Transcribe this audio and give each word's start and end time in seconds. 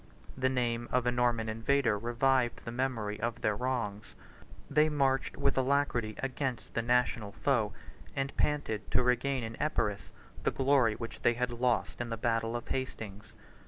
70 0.29 0.41
The 0.41 0.49
name 0.49 0.89
of 0.91 1.05
a 1.05 1.11
Norman 1.11 1.47
invader 1.47 1.95
revived 1.95 2.65
the 2.65 2.71
memory 2.71 3.19
of 3.21 3.41
their 3.41 3.55
wrongs: 3.55 4.15
they 4.67 4.89
marched 4.89 5.37
with 5.37 5.55
alacrity 5.59 6.15
against 6.23 6.73
the 6.73 6.81
national 6.81 7.31
foe, 7.31 7.71
and 8.15 8.35
panted 8.35 8.89
to 8.89 9.03
regain 9.03 9.43
in 9.43 9.55
Epirus 9.61 10.09
the 10.41 10.49
glory 10.49 10.95
which 10.95 11.21
they 11.21 11.35
had 11.35 11.51
lost 11.51 12.01
in 12.01 12.09
the 12.09 12.17
battle 12.17 12.55
of 12.55 12.69
Hastings. 12.69 13.33